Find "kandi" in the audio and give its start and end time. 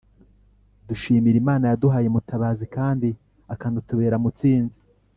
2.75-3.09